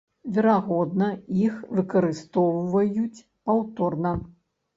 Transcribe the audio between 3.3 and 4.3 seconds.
паўторна.